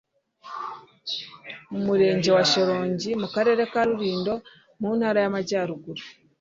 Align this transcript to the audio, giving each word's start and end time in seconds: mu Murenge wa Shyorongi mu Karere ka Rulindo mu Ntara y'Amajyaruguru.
mu 1.71 1.79
Murenge 1.85 2.29
wa 2.35 2.43
Shyorongi 2.49 3.11
mu 3.21 3.27
Karere 3.35 3.61
ka 3.71 3.81
Rulindo 3.87 4.33
mu 4.81 4.89
Ntara 4.97 5.19
y'Amajyaruguru. 5.23 6.01